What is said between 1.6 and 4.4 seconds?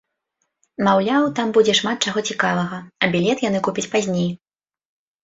шмат чаго цікавага, а білет яны купяць пазней.